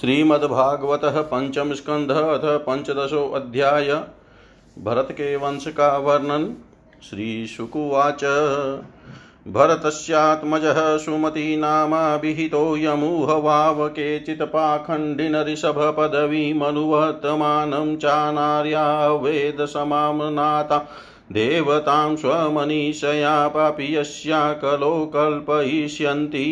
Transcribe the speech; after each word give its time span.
श्रीमद्भागवतः 0.00 1.20
पंचम 1.20 1.72
स्कंध 1.72 2.10
अथ 2.10 2.40
पंचदशो 2.44 3.30
अध्याय। 3.30 4.02
भरत 4.78 5.08
के 5.10 5.36
वंश 5.36 5.66
का 5.66 5.98
वर्णन 5.98 6.56
श्रीशुकुवाच। 7.10 8.24
भरतस्यात्मजः 9.48 10.96
सुमती 10.96 11.56
नामाभिहितो 11.56 12.76
यमुहवाव 12.76 13.88
केचित् 13.88 14.42
पाखण्डिन 14.42 15.36
ऋषभपदवीमनुवर्तमानं 15.36 17.96
चानार्या 17.96 19.08
वेदसमाम्नाता 19.08 20.88
देवतां 21.32 22.16
स्वमनीषया 22.16 23.48
पापीयस्या 23.48 24.52
कलो 24.52 25.12
कल्पयिष्यन्ति। 25.16 26.44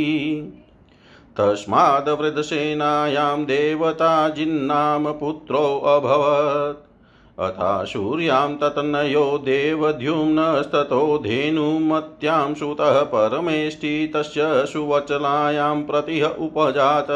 तस्माद्वृद्धसेनायां 1.38 3.44
देवता 3.44 4.28
जिन्नाम 4.28 5.12
पुत्रोऽभवत् 5.12 6.92
अथा 7.38 7.84
सूर्यां 7.84 8.56
ततनयो 8.56 9.38
देवद्युम्नस्ततो 9.38 11.18
धेनुमत्यां 11.18 12.54
सुतः 12.54 13.02
परमेष्टि 13.02 14.12
तस्य 14.16 14.66
सुवचलायां 14.66 15.82
प्रतिह 15.82 16.26
उपजात। 16.26 17.06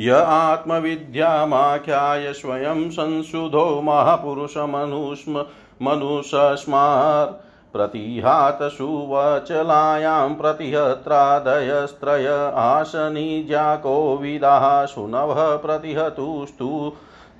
य 0.00 0.10
आत्मविद्यामाख्याय 0.10 2.32
स्वयं 2.32 2.90
संशुधो 2.90 3.82
महापुरुषमनुष्म 3.82 5.44
मनुषस्मार् 5.82 7.51
प्रतिहातसुवचलायां 7.72 10.34
प्रतिहत्रादयस्त्रय 10.34 12.28
आशनिजाको 12.62 14.16
विदाः 14.16 14.86
शुनवः 14.86 15.56
प्रतिहतुस्तु 15.56 16.92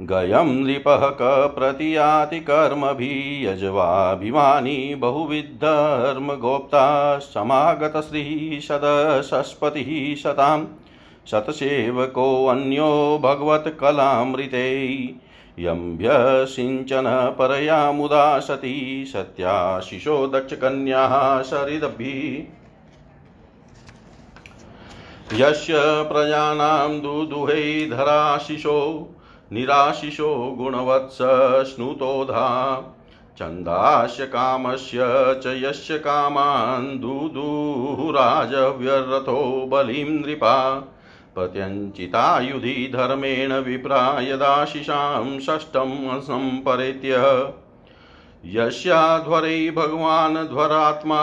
गयं 0.00 0.64
नृपः 0.64 1.10
कप्रतियाति 1.10 2.40
कर्मभियजवाभिमानी 2.40 4.94
बहुविद्धर्मगोप्ता 4.94 7.18
समागतश्रीशदशस्पतिः 7.18 10.16
शतां 10.16 10.64
शतसेवकोऽन्यो 11.30 13.20
भगवत्कलामृते 13.22 14.84
यं 15.58 15.98
व्यसिञ्चन 15.98 17.34
परया 17.38 17.92
मुदा 17.92 18.40
सती 18.40 19.04
सत्याशिषो 19.06 20.26
दक्षकन्याः 20.26 21.42
सरिदभिः 21.42 22.44
यस्य 25.40 25.74
प्रजानां 26.08 27.00
दुदुहे 27.00 27.88
धराशिषो 27.88 29.08
निराशिषो 29.52 30.54
गुणवत्स 30.58 31.18
स्नुतोधा 31.68 32.76
चन्दास्य 33.38 34.26
कामस्य 34.26 34.98
च 35.44 35.46
यस्य 35.46 35.98
कामान् 35.98 37.00
दुदुराजव्यरथो 37.00 39.66
बलिं 39.66 40.10
नृपा। 40.10 40.80
प्रत्यञ्चितायुधि 41.34 42.92
धर्मेण 42.94 43.52
विप्रा 43.52 44.20
यदाशिषां 44.20 45.40
षष्ठं 45.40 46.20
सम्परेत्य 46.20 47.52
यस्याध्वरै 48.44 49.70
भगवान् 49.70 50.36
ध्वरात्मा 50.36 51.22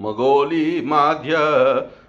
मगोली 0.00 0.86
माध्य 0.86 1.36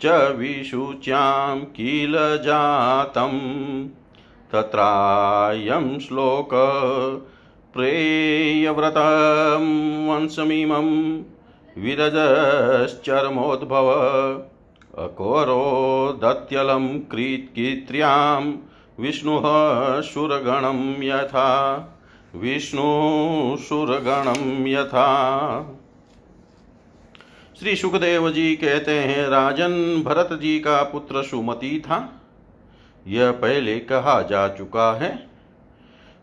च 0.00 0.32
विशुच्यां 0.36 1.60
किल 1.60 2.16
जातं। 2.16 3.38
तत्रायं 4.52 5.98
श्लोक 5.98 6.50
प्रेयव्रतं 7.74 9.64
वंशमिमं 10.08 11.22
विरजश्चरमोद्भव। 11.78 13.88
अकोरोदत्यलं 14.98 17.00
कृत्कित्र्यां 17.00 18.52
विष्णुः 19.02 19.42
सुरगणं 20.00 21.02
यथा 21.02 21.76
विष्णुसुरगणं 22.34 24.66
यथा। 24.66 25.78
श्री 27.58 27.76
सुखदेव 27.76 28.30
जी 28.30 28.56
कहते 28.56 28.90
हैं, 28.90 29.28
राजन 29.28 30.02
भरत 30.02 30.28
जी 30.32 30.60
का 30.60 30.82
पुत्र 30.82 31.22
सुमति 31.22 31.82
था। 31.84 32.22
यह 33.06 33.30
पहले 33.30 33.78
कहा 33.78 34.22
जा 34.22 34.48
चुका 34.48 34.92
है। 34.92 35.28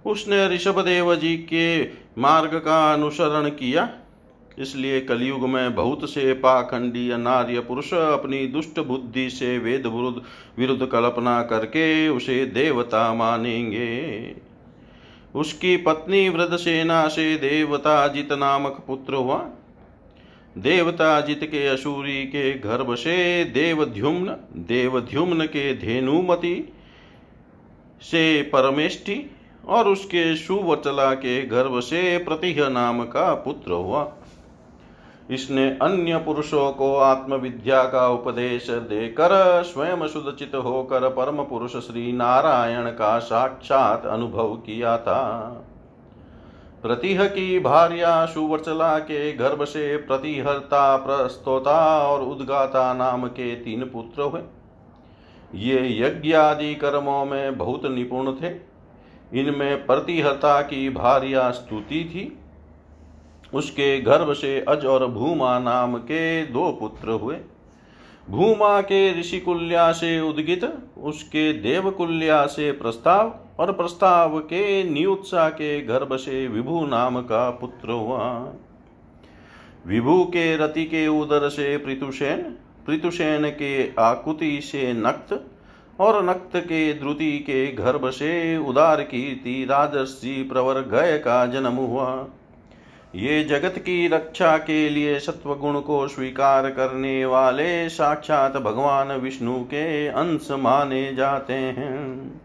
उसने 0.05 0.47
ऋषभ 0.47 0.79
देव 0.79 1.15
जी 1.15 1.37
के 1.37 1.89
मार्ग 2.17 2.55
का 2.55 2.93
अनुसरण 2.93 3.49
किया। 3.49 3.89
इसलिए 4.59 4.99
कलयुग 5.01 5.47
में 5.49 5.75
बहुत 5.75 6.09
से 6.09 6.33
पाखंडी 6.33 7.07
नार्य 7.17 7.59
पुरुष 7.59 7.93
अपनी 7.93 8.45
दुष्ट 8.47 8.79
बुद्धि 8.79 9.29
से 9.29 9.57
वेद 9.57 9.87
विरुद्ध 9.87 10.21
विरुद्ध 10.59 10.85
कल्पना 10.85 11.41
करके 11.43 12.09
उसे 12.09 12.45
देवता 12.45 13.13
मानेंगे। 13.13 14.35
उसकी 15.35 15.77
पत्नी 15.77 16.27
वृद्ध 16.29 16.57
सेना 16.57 17.07
से 17.07 17.35
देवता 17.35 18.07
जित 18.07 18.31
नामक 18.33 18.83
पुत्र 18.87 19.13
हुआ। 19.13 19.37
देवता 20.57 21.19
जित 21.21 21.43
के 21.43 21.65
असूरी 21.67 22.23
के 22.25 22.53
गर्भ 22.53 22.95
से 22.95 23.43
देवध्युम्न 23.43 24.35
देवध्युम्न 24.67 25.45
के 25.45 25.73
धेनुमति 25.73 26.55
से 28.01 28.41
परमेष्टि 28.41 29.31
और 29.67 29.87
उसके 29.87 30.35
सुवचला 30.35 31.13
के 31.13 31.41
गर्भ 31.45 31.79
से 31.79 32.17
प्रतिह 32.17 32.67
नाम 32.69 33.03
का 33.03 33.33
पुत्र 33.35 33.71
हुआ। 33.71 34.03
इसने 35.29 35.67
अन्य 35.81 36.17
पुरुषों 36.17 36.71
को 36.71 36.95
आत्मविद्या 36.95 37.83
का 37.83 38.07
उपदेश 38.07 38.69
देकर 38.69 39.63
स्वयं 39.63 40.07
सुदचित 40.07 40.55
होकर 40.55 41.09
परम 41.09 41.43
पुरुष 41.43 41.71
श्री 41.71 42.13
नारायण 42.13 42.89
का 42.89 43.19
साक्षात 43.19 44.05
अनुभव 44.05 44.55
किया 44.55 44.97
था। 44.97 45.47
प्रतिह 46.81 47.25
की 47.25 47.59
भार्या 47.59 48.25
सुवचला 48.25 48.99
के 48.99 49.33
गर्भ 49.33 49.63
से 49.63 49.97
प्रतिहर्ता 49.97 50.97
प्रस्तोता 50.97 52.07
और 52.07 52.21
उद्गाता 52.21 52.93
नाम 52.93 53.27
के 53.27 53.55
तीन 53.55 53.83
पुत्र 53.83 54.21
हुए। 54.21 54.41
ये 55.55 56.01
यज्ञ 56.01 56.33
आदि 56.33 56.75
कर्मों 56.75 57.25
में 57.25 57.57
बहुत 57.57 57.85
निपुण 57.85 58.33
थे। 58.33 58.51
इनमें 59.39 59.85
प्रतिहता 59.85 60.61
की 60.61 60.89
भार्या 60.89 61.51
स्तुति 61.51 62.05
थी। 62.05 62.38
उसके 63.53 63.99
गर्भ 64.01 64.33
से 64.33 64.59
अज 64.61 64.85
और 64.85 65.05
भूमा 65.07 65.59
नाम 65.59 65.97
के 65.97 66.45
दो 66.45 66.71
पुत्र 66.71 67.11
हुए। 67.11 67.35
भूमा 68.29 68.81
के 68.81 69.19
ऋषिकुल्या 69.19 69.91
से 69.91 70.19
उद्गित, 70.21 70.63
उसके 70.97 71.53
देवकुल्या 71.53 72.45
से 72.45 72.71
प्रस्ताव 72.71 73.39
और 73.59 73.71
प्रस्ताव 73.71 74.39
के 74.39 74.83
नियुत्सा 74.83 75.49
के 75.49 75.81
गर्भ 75.81 76.15
से 76.15 76.47
विभु 76.47 76.85
नाम 76.85 77.21
का 77.21 77.49
पुत्र 77.51 77.91
हुआ। 77.91 78.53
विभु 79.87 80.23
के 80.23 80.55
रति 80.57 80.85
के 80.85 81.07
उदर 81.07 81.49
से 81.49 81.77
पृथुसेन 81.77 82.41
पृथुसेन 82.87 83.49
के 83.49 83.89
आकुति 83.99 84.59
से 84.61 84.93
नक्त 84.93 85.45
और 85.99 86.23
नक्त 86.25 86.57
के 86.57 86.93
द्रुति 86.93 87.39
के 87.39 87.67
गर्भ 87.71 88.09
से 88.09 88.57
उदार 88.57 89.01
कीर्ति 89.01 89.65
राजर्षि 89.65 90.43
प्रवर 90.43 90.81
गय 90.81 91.17
का 91.17 91.45
जन्म 91.45 91.75
हुआ। 91.75 92.27
ये 93.13 93.43
जगत 93.43 93.77
की 93.77 94.07
रक्षा 94.07 94.57
के 94.57 94.89
लिए 94.89 95.19
सत्व 95.19 95.53
गुण 95.55 95.79
को 95.79 96.07
स्वीकार 96.07 96.69
करने 96.69 97.25
वाले 97.25 97.89
साक्षात 97.89 98.57
भगवान 98.57 99.11
विष्णु 99.11 99.59
के 99.63 100.07
अंश 100.07 100.47
माने 100.51 101.15
जाते 101.15 101.53
हैं। 101.53 102.41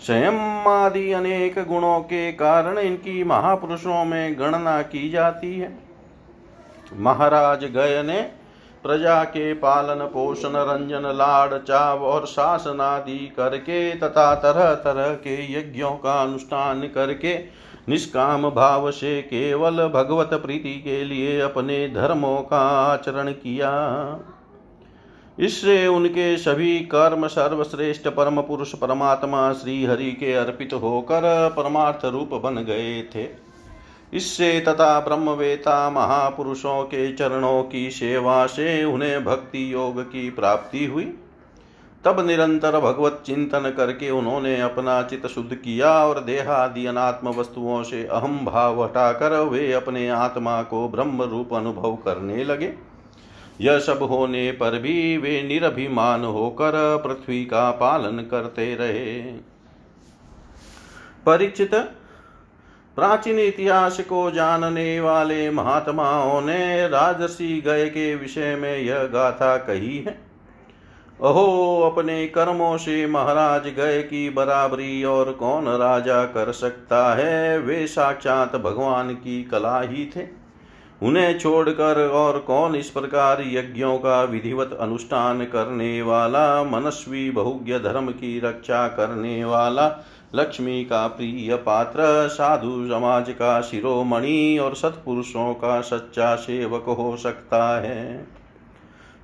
स्वयं 0.00 0.38
आदि 0.66 1.12
अनेक 1.12 1.58
गुणों 1.68 2.00
के 2.00 2.32
कारण 2.32 2.78
इनकी 2.78 3.24
महापुरुषों 3.24 4.04
में 4.04 4.38
गणना 4.38 4.82
की 4.82 5.08
जाती 5.10 5.58
है। 5.58 5.76
महाराज 6.92 7.64
गय 7.64 8.02
ने 8.02 8.20
प्रजा 8.82 9.22
के 9.24 9.52
पालन, 9.54 10.04
पोषण, 10.06 10.48
रंजन, 10.48 11.12
लाड़, 11.16 11.58
चाव 11.58 12.04
और 12.04 12.26
शासन 12.26 12.80
आदि 12.80 13.18
करके 13.36 13.90
तथा 13.94 14.34
तरह 14.34 14.74
तरह 14.74 15.14
के 15.14 15.52
यज्ञों 15.52 15.90
का 15.90 16.20
अनुष्ठान 16.22 16.82
करके 16.82 17.34
निष्काम 17.88 18.50
भाव 18.50 18.90
से 18.90 19.20
केवल 19.22 19.86
भगवत 19.88 20.30
प्रीति 20.34 20.74
के 20.74 21.04
लिए 21.04 21.40
अपने 21.40 21.88
धर्मों 21.88 22.40
का 22.40 22.60
आचरण 22.92 23.30
किया। 23.32 23.70
इससे 25.38 25.86
उनके 25.86 26.36
सभी 26.36 26.78
कर्म 26.78 27.26
सर्वश्रेष्ठ 27.26 28.08
परम 28.08 28.40
पुरुष 28.40 28.74
परमात्मा 28.74 29.52
श्री 29.52 29.84
हरि 29.84 30.10
के 30.12 30.32
अर्पित 30.34 30.72
होकर 30.74 31.54
परमार्थ 31.56 32.04
रूप 32.04 32.34
बन 32.34 32.54
गए 32.54 33.02
थे। 33.14 33.26
इससे 34.12 34.60
तथा 34.60 34.98
ब्रह्मवेता 35.00 35.90
महापुरुषों 35.90 36.82
के 36.82 37.12
चरणों 37.12 37.62
की 37.62 37.90
सेवा 37.90 38.46
से 38.46 38.84
उन्हें 38.84 39.24
भक्ति 39.24 39.72
योग 39.72 40.00
की 40.02 40.30
प्राप्ति 40.30 40.84
हुई। 40.84 41.04
तब 42.08 42.20
निरंतर 42.26 42.78
भगवत 42.80 43.22
चिंतन 43.26 43.72
करके 43.76 44.10
उन्होंने 44.10 44.60
अपना 44.60 45.02
चित 45.02 45.26
शुद्ध 45.26 45.54
किया 45.54 45.90
और 46.06 46.20
देहादि 46.20 46.86
अनात्म 46.86 47.28
वस्तुओं 47.28 47.82
से 47.82 48.06
अहम 48.06 48.38
भाव 48.44 48.84
हटाकर 48.84 49.32
वे 49.40 49.72
अपने 49.72 50.08
आत्मा 50.08 50.62
को 50.62 50.88
ब्रह्म 50.88 51.22
रूप 51.22 51.52
अनुभव 51.54 51.96
करने 51.96 52.44
लगे। 52.44 52.72
यह 53.60 53.78
सब 53.78 54.02
होने 54.02 54.52
पर 54.52 54.78
भी 54.78 55.16
वे 55.16 55.42
निरभिमान 55.42 56.24
होकर 56.24 56.72
पृथ्वी 57.06 57.44
का 57.44 57.70
पालन 57.70 58.18
करते 58.30 58.74
रहे। 58.74 59.20
परिचित 61.26 61.74
प्राचीन 62.96 63.38
इतिहास 63.38 64.00
को 64.00 64.30
जानने 64.30 65.00
वाले 65.00 65.50
महात्माओं 65.50 66.40
ने 66.40 66.88
राजसी 66.88 67.60
गय 67.60 67.86
के 67.86 68.14
विषय 68.14 68.56
में 68.56 68.78
यह 68.78 69.04
गाथा 69.04 69.56
कही 69.56 69.98
है। 69.98 70.27
अहो, 71.24 71.82
अपने 71.82 72.26
कर्मों 72.26 72.76
से 72.76 73.06
महाराज 73.06 73.68
गए 73.68 74.02
की 74.02 74.30
बराबरी 74.30 75.04
और 75.04 75.32
कौन 75.32 75.68
राजा 75.68 76.24
कर 76.24 76.52
सकता 76.52 77.14
है? 77.14 77.58
वे 77.58 77.86
साक्षात 77.86 78.56
भगवान 78.56 79.14
की 79.14 79.44
कला 79.44 79.80
ही 79.80 80.12
थे। 80.16 80.26
उन्हें 81.02 81.38
छोड़कर 81.38 82.08
और 82.08 82.38
कौन 82.38 82.74
इस 82.74 82.90
प्रकार 82.90 83.42
यज्ञों 83.46 83.98
का 83.98 84.22
विधिवत 84.22 84.78
अनुष्ठान 84.80 85.44
करने 85.44 86.02
वाला, 86.02 86.64
मनस्वी 86.64 87.30
बहुज्ञ 87.30 87.78
धर्म 87.78 88.08
की 88.08 88.40
रक्षा 88.40 88.88
करने 88.88 89.44
वाला, 89.44 90.04
लक्ष्मी 90.34 90.84
का 90.84 91.06
प्रिय 91.06 91.56
पात्र, 91.56 92.28
साधु 92.28 92.86
समाज 92.86 93.30
का 93.30 93.60
शिरोमणि 93.60 94.58
और 94.58 94.74
सत्पुरुषों 94.74 95.54
का 95.54 95.80
सच्चा 95.80 96.34
सेवक 96.34 96.84
हो 96.84 97.16
सकता 97.16 97.80
है। 97.80 98.26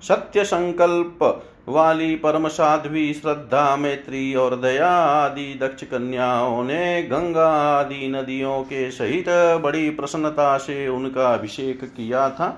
सत्य 0.02 0.44
संकल्प 0.44 1.50
वाली 1.68 2.14
परम 2.16 2.49
साध्वी 2.49 3.12
श्रद्धा, 3.14 3.76
मैत्री 3.76 4.35
और 4.35 4.56
दया 4.56 4.90
आदि 4.90 5.59
दक्ष 5.61 5.85
कन्याओं 5.85 6.62
ने 6.64 7.02
गंगा 7.02 7.49
आदि 7.71 8.09
नदियों 8.09 8.62
के 8.62 8.90
सहित 8.90 9.28
बड़ी 9.62 9.88
प्रसन्नता 9.90 10.56
से 10.59 10.87
उनका 10.88 11.33
अभिषेक 11.35 11.85
किया 11.87 12.28
था 12.30 12.49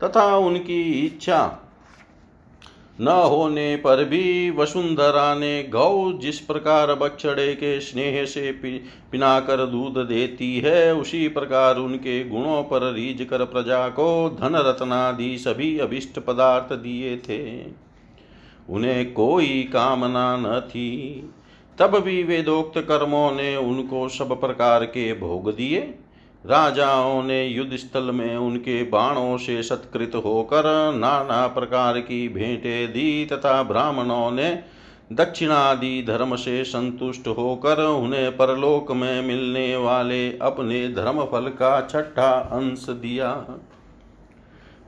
तथा 0.00 0.36
उनकी 0.36 0.82
इच्छा 1.06 1.60
न 3.00 3.08
होने 3.08 3.74
पर 3.76 4.04
भी 4.04 4.50
वसुंधरा 4.50 5.34
ने 5.34 5.62
गौ 5.62 6.12
जिस 6.12 6.38
प्रकार 6.40 6.94
बक्षड़े 6.94 7.54
के 7.54 7.78
स्नेह 7.80 8.24
से 8.24 8.52
पिनाकर 9.12 9.64
दूध 9.66 9.98
देती 9.98 10.58
है, 10.58 10.94
उसी 10.94 11.26
प्रकार 11.28 11.76
उनके 11.76 12.22
गुणों 12.24 12.62
पर 12.62 12.92
रीझ 12.92 13.22
कर 13.22 13.44
प्रजा 13.44 13.88
को 13.88 14.36
धन 14.40 14.56
रत्नादि 14.58 15.36
सभी 15.38 15.78
अभिष्ट 15.78 16.18
पदार्थ 16.18 16.72
दिए 16.72 17.16
थे। 17.18 17.40
उन्हें 18.70 19.12
कोई 19.12 19.62
कामना 19.72 20.36
न 20.36 20.60
थी। 20.60 20.90
तब 21.78 21.98
भी 21.98 22.22
वेदोक्त 22.22 22.78
कर्मों 22.80 23.30
ने 23.32 23.56
उनको 23.56 24.08
सब 24.08 24.40
प्रकार 24.40 24.84
के 24.84 25.12
भोग 25.14 25.50
दिए। 25.54 25.80
राजाओं 26.44 27.22
ने 27.22 27.44
युद्ध 27.46 27.76
स्थल 27.76 28.10
में 28.10 28.36
उनके 28.36 28.82
बाणों 28.84 29.36
से 29.36 29.62
सत्कृत 29.62 30.12
होकर 30.14 30.92
नाना 30.96 31.46
प्रकार 31.46 31.98
की 32.00 32.28
भेंटें 32.28 32.92
दी 32.92 33.26
तथा 33.26 33.62
ब्राह्मणों 33.62 34.30
ने 34.30 34.62
दक्षिणादि 35.12 36.04
धर्म 36.08 36.34
से 36.36 36.62
संतुष्ट 36.64 37.28
होकर 37.28 37.84
उन्हें 37.84 38.36
परलोक 38.36 38.92
में 38.92 39.22
मिलने 39.22 39.76
वाले 39.76 40.28
अपने 40.38 40.88
धर्म 40.88 41.24
फल 41.24 41.48
का 41.48 41.80
छठा 41.90 42.30
अंश 42.52 42.86
दिया। 42.90 43.32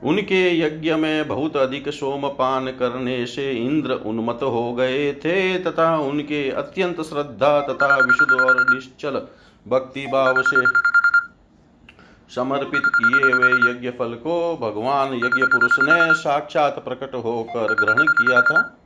उनके 0.03 0.59
यज्ञ 0.59 0.93
में 0.93 1.27
बहुत 1.27 1.55
अधिक 1.57 1.89
सोम 1.89 2.27
पान 2.27 2.67
करने 2.71 3.25
से 3.25 3.51
इंद्र 3.51 3.93
उन्मत 3.93 4.39
हो 4.43 4.73
गए 4.73 5.13
थे, 5.13 5.57
तथा 5.59 5.97
उनके 5.97 6.49
अत्यंत 6.51 7.01
श्रद्धा 7.01 7.59
तथा 7.61 7.95
विशुद्ध 7.95 8.31
और 8.41 8.61
निश्चल 8.73 9.21
भक्ति 9.67 10.05
भाव 10.05 10.41
से 10.41 10.65
समर्पित 12.35 12.81
किए 12.87 13.31
हुए 13.33 13.51
यज्ञ 13.71 13.89
फल 13.89 14.13
को 14.13 14.57
भगवान 14.57 15.13
यज्ञ 15.13 15.43
पुरुष 15.43 15.79
ने 15.81 16.13
साक्षात 16.13 16.83
प्रकट 16.85 17.15
होकर 17.15 17.73
ग्रहण 17.73 18.05
किया 18.11 18.41
था। 18.41 18.76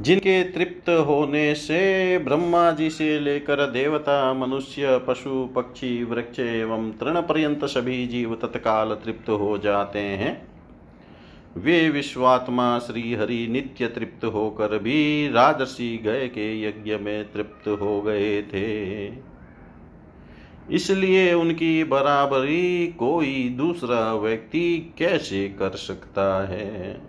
जिनके 0.00 0.44
तृप्त 0.44 0.90
होने 0.90 1.54
से 1.54 2.18
ब्रह्मा 2.18 2.70
जी 2.70 2.90
से 2.90 3.20
लेकर 3.20 3.70
देवता, 3.70 4.34
मनुष्य, 4.34 4.98
पशु, 4.98 5.48
पक्षी, 5.56 6.04
वृक्ष 6.04 6.40
एवं 6.40 6.92
तृण 6.92 7.20
पर्यंत 7.20 7.64
सभी 7.64 8.06
जीव 8.06 8.34
तत्काल 8.34 8.94
तृप्त 9.04 9.28
हो 9.28 9.58
जाते 9.58 9.98
हैं। 9.98 10.48
वे 11.56 11.90
विश्वात्मा 11.90 12.78
श्री 12.78 13.14
हरि 13.14 13.46
नित्य 13.50 13.86
तृप्त 13.86 14.24
होकर 14.24 14.78
भी 14.78 15.28
राजसी 15.28 15.98
गय 15.98 16.28
के 16.28 16.62
यज्ञ 16.62 16.96
में 16.96 17.32
तृप्त 17.32 17.68
हो 17.68 18.00
गए 18.00 18.42
थे। 18.42 19.06
इसलिए 20.70 21.34
उनकी 21.34 21.84
बराबरी 21.84 22.86
कोई 22.86 23.48
दूसरा 23.48 24.14
व्यक्ति 24.14 24.94
कैसे 24.98 25.48
कर 25.48 25.70
सकता 25.70 26.46
है? 26.46 27.07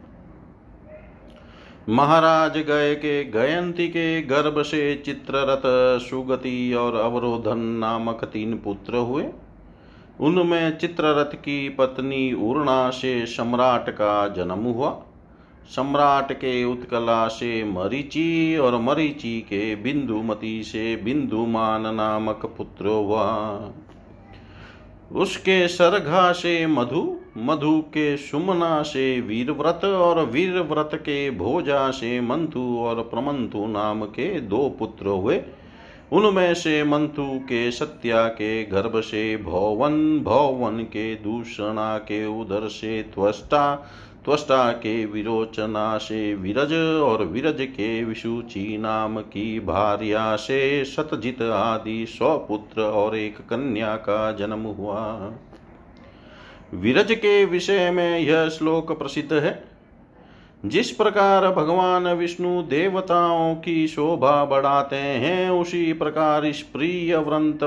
महाराज 1.89 2.58
गए 2.58 2.96
के 2.96 3.24
गयंती 3.24 3.88
के 3.88 4.22
गर्भ 4.22 4.62
से 4.62 4.96
चित्ररथ 5.05 5.62
सुगति 6.00 6.74
और 6.74 6.96
अवरोधन 6.96 7.60
नामक 7.60 8.24
तीन 8.24 8.53
पुत्र 8.58 8.98
हुए। 8.98 9.25
उनमें 10.19 10.77
चित्ररथ 10.77 11.36
की 11.36 11.69
पत्नी 11.69 12.34
उर्णा 12.34 12.89
से 12.89 13.25
सम्राट 13.25 13.89
का 13.89 14.27
जन्म 14.27 14.63
हुआ। 14.63 15.01
सम्राट 15.75 16.34
के 16.34 16.63
उत्कला 16.63 17.27
से 17.27 17.63
मरीचि 17.63 18.58
और 18.58 18.81
मरीचि 18.81 19.39
के 19.41 19.75
बिंदुमती 19.75 20.63
से 20.63 20.96
बिंदुमान 20.96 21.96
नामक 21.96 22.46
पुत्र 22.58 22.88
हुआ। 22.88 23.27
उसके 25.12 25.67
सरघा 25.67 26.31
से 26.31 26.67
मधु 26.67 27.19
मधु 27.39 27.79
के 27.88 28.15
सुमना 28.17 28.81
से 28.81 29.22
वीरव्रत 29.22 29.86
और 29.86 30.24
वीरव्रत 30.25 30.89
के 30.93 31.29
भोजा 31.31 31.89
से 31.91 32.19
मंथु 32.22 32.77
और 32.79 33.01
प्रमंथु 33.03 33.65
नाम 33.67 34.03
के 34.05 34.39
दो 34.41 34.69
पुत्र 34.79 35.08
हुए। 35.08 35.41
उनमें 36.12 36.53
से 36.53 36.84
मंथु 36.84 37.27
के 37.39 37.72
सत्या 37.72 38.27
के 38.27 38.63
गर्भ 38.63 39.00
से 39.01 39.38
भौवन 39.38 40.19
भौवन 40.19 40.79
के 40.84 41.15
दूषणा 41.15 41.98
के 41.98 42.25
उदर 42.41 42.67
से 42.67 43.01
त्वष्टा 43.03 43.75
त्वष्टा 44.25 44.72
के 44.72 45.05
विरोचना 45.05 45.98
से 45.98 46.34
विरज 46.36 46.74
और 47.01 47.24
विरज 47.24 47.62
के 47.62 48.03
विशुचि 48.03 48.77
नाम 48.79 49.19
की 49.22 49.60
भार्या 49.60 50.36
से 50.36 50.86
सतजित 50.86 51.41
आदि 51.41 52.05
स्वपुत्र 52.10 52.81
और 52.81 53.15
एक 53.17 53.38
कन्या 53.38 53.96
का 53.96 54.31
जन्म 54.31 54.63
हुआ। 54.77 55.34
विरज 56.73 57.11
के 57.11 57.45
विषय 57.45 57.91
में 57.91 58.19
यह 58.19 58.49
श्लोक 58.49 58.97
प्रसिद्ध 58.99 59.33
है। 59.33 59.63
जिस 60.65 60.91
प्रकार 60.91 61.47
भगवान 61.51 62.07
विष्णु 62.07 62.61
देवताओं 62.61 63.55
की 63.55 63.88
शोभा 63.88 64.45
बढ़ाते 64.45 64.95
हैं, 64.95 65.49
उसी 65.49 65.93
प्रकार 65.93 66.45
इस 66.45 66.61
प्रिय 66.61 67.17
व्रत 67.17 67.59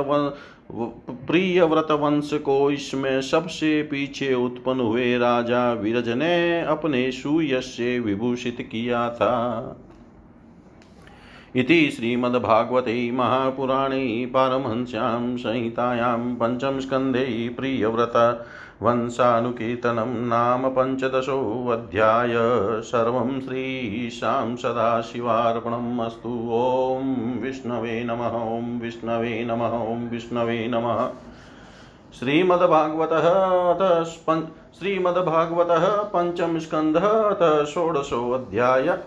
प्रिय 1.27 1.63
व्रत 1.63 1.91
वंश 1.91 2.31
को 2.33 2.71
इसमें 2.71 3.23
सबसे 3.23 3.83
पीछे 3.83 4.35
उत्पन्न 4.35 4.81
हुए 4.81 5.19
राजा 5.19 5.73
विरज 5.73 6.09
ने 6.09 6.63
अपने 6.63 7.11
सुयश 7.13 7.65
से 7.65 7.99
विभूषित 8.01 8.57
किया 8.61 9.11
था। 9.11 9.81
इति 11.57 11.91
श्रीमद्भागवते 11.91 13.11
महापुराणे 13.11 14.31
पारमहंस्यां 14.35 15.37
संहितायां 15.37 16.35
पञ्चमस्कन्धे 16.35 17.49
प्रियव्रत 17.49 18.47
वंशानुकीर्तनं 18.83 20.15
नाम 20.27 20.69
पञ्चदशोऽध्याय 20.69 22.35
सर्वं 22.83 23.41
श्रीशां 23.41 24.57
सदाशिवार्पणम् 24.57 26.01
अस्तु। 26.01 26.51
ॐ 26.53 27.03
विष्णवे 27.41 28.05
नमः, 28.05 28.35
ॐ 28.57 28.81
विष्णवे 28.81 29.45
नमः, 29.45 29.73
ॐ 29.89 30.09
विष्णवे 30.09 30.69
नमः। 30.69 31.11
श्रीमद्भागवतः 32.19 33.29
अथ 33.73 34.05
श्रीमद्भागवतः 34.79 35.87
पञ्चम 36.15 36.59
स्कन्धः 36.59 37.09
अथ 37.09 37.65
षोडशोऽध्याय। 37.67 38.99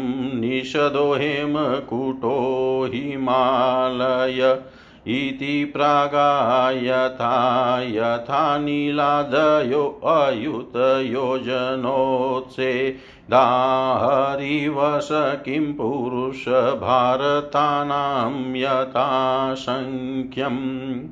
निषदो 0.40 1.14
हेमकुटो 1.14 2.90
हिमालय 2.94 4.58
इति 5.06 5.72
प्रागायथा 5.76 7.82
यथा 7.82 8.58
नीलादयो 8.58 10.00
अयुतयोजनोत्से। 10.04 12.96
दाहरिवश 13.30 15.08
किं 15.12 15.74
पुरुषभारतानां 15.74 18.56
यथासङ्ख्यम् 18.56 21.08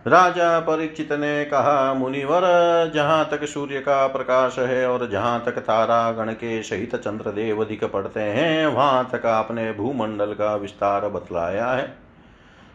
राजा 0.06 0.60
परीक्षित 0.60 1.12
ने 1.12 1.44
कहा, 1.44 1.94
मुनिवर, 1.94 2.42
जहाँ 2.94 3.28
तक 3.30 3.44
सूर्य 3.44 3.80
का 3.80 4.06
प्रकाश 4.06 4.58
है 4.58 4.90
और 4.90 5.10
जहाँ 5.10 5.42
तक 5.46 5.58
तारा 5.58 6.12
गण 6.12 6.32
के 6.32 6.62
सहित 6.62 6.96
चंद्रदेव 6.96 7.64
अधिक 7.64 7.84
पड़ते 7.84 8.20
हैं, 8.20 8.66
वहाँ 8.66 9.08
तक 9.12 9.26
आपने 9.26 9.72
भूमंडल 9.72 10.26
का 10.26 10.56
विस्तार 10.56 11.08
बतलाया 11.08 11.66
है। 11.66 12.09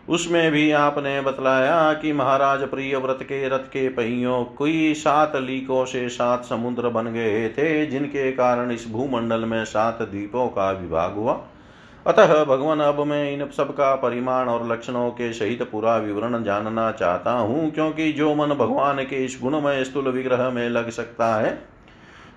उसमें 0.09 0.51
भी 0.51 0.71
आपने 0.71 1.19
बतलाया 1.21 1.93
कि 1.93 2.11
महाराज 2.13 2.63
प्रिय 2.63 2.95
व्रत 2.97 3.19
के 3.21 3.47
रथ 3.47 3.67
के 3.67 3.87
पहियों 3.89 4.43
कोई 4.45 4.93
सात 4.93 5.35
लीकों 5.35 5.85
से 5.85 6.07
सात 6.09 6.45
समुद्र 6.45 6.89
बन 6.89 7.05
गए 7.05 7.47
थे, 7.49 7.85
जिनके 7.85 8.31
कारण 8.31 8.71
इस 8.71 8.87
भूमंडल 8.91 9.45
में 9.45 9.63
सात 9.65 10.01
द्वीपों 10.01 10.47
का 10.47 10.71
विभाग 10.71 11.15
हुआ। 11.15 11.39
अतः 12.05 12.43
भगवान, 12.43 12.79
अब 12.79 12.99
मैं 12.99 13.31
इन 13.33 13.47
सब 13.47 13.71
का 13.71 13.95
परिमाण 13.95 14.47
और 14.47 14.71
लक्षणों 14.71 15.09
के 15.09 15.31
सहित 15.33 15.63
पूरा 15.63 15.97
विवरण 15.97 16.43
जानना 16.43 16.91
चाहता 16.91 17.31
हूँ, 17.31 17.71
क्योंकि 17.71 18.11
जो 18.13 18.33
मन 18.35 18.53
भगवान 18.55 19.03
के 19.03 19.23
इस 19.25 19.39
गुणमय 19.41 19.83
स्थूल 19.83 20.07
विग्रह 20.07 20.49
में 20.49 20.69
लग 20.69 20.89
सकता 20.89 21.35
है, 21.35 21.57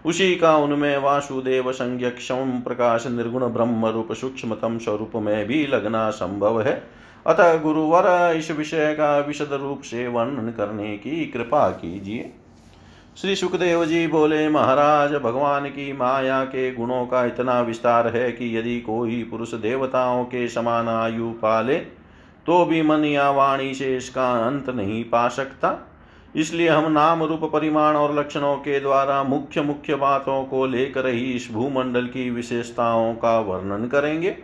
उसी 0.04 0.34
का 0.34 0.56
उनमें 0.56 0.96
वासुदेव 0.98 1.72
संज्ञ 1.72 2.10
क्षम 2.10 2.60
प्रकाश 2.60 3.06
निर्गुण 3.06 3.46
ब्रह्म 3.46 3.86
रूप 3.86 4.12
सूक्ष्मतम 4.12 4.78
स्वरूप 4.78 5.12
में 5.16 5.46
भी 5.46 5.66
लगना 5.66 6.10
संभव 6.10 6.60
है। 6.62 6.82
अतः 7.28 7.56
गुरुवर 7.56 8.06
इस 8.36 8.50
विषय 8.50 8.94
का 8.94 9.18
विशद 9.18 9.52
रूप 9.52 9.80
से 9.80 10.06
वर्णन 10.08 10.50
करने 10.50 10.96
की 10.96 11.24
कृपा 11.26 11.68
कीजिए। 11.70 12.30
श्री 13.16 13.34
सुखदेव 13.36 13.84
जी 13.84 14.06
बोले, 14.06 14.48
महाराज, 14.48 15.14
भगवान 15.14 15.66
की 15.66 15.92
माया 15.92 16.42
के 16.44 16.70
गुणों 16.74 17.04
का 17.06 17.24
इतना 17.24 17.60
विस्तार 17.60 18.08
है 18.08 18.30
कि 18.32 18.56
यदि 18.58 18.80
कोई 18.80 19.22
पुरुष 19.22 19.54
देवताओं 19.54 20.24
के 20.24 20.48
समान 20.48 20.88
आयु 20.88 21.30
पाले 21.32 21.76
तो 22.46 22.64
भी 22.64 22.82
मन 22.82 23.04
या 23.04 23.30
वाणी 23.30 23.72
से 23.74 23.96
इसका 23.96 24.32
अंत 24.46 24.68
नहीं 24.70 25.04
पा 25.04 25.28
सकता। 25.28 25.76
इसलिए 26.36 26.68
हम 26.68 26.90
नाम 26.92 27.22
रूप 27.22 27.44
परिमाण 27.52 27.96
और 27.96 28.18
लक्षणों 28.18 28.56
के 28.56 28.80
द्वारा 28.80 29.22
मुख्य 29.22 29.62
मुख्य 29.62 29.94
बातों 29.94 30.44
को 30.44 30.66
लेकर 30.66 31.06
ही 31.06 31.32
इस 31.32 31.48
भूमंडल 31.52 32.06
की 32.06 32.30
विशेषताओं 32.30 33.14
का 33.14 33.38
वर्णन 33.40 33.86
करेंगे। 33.86 34.36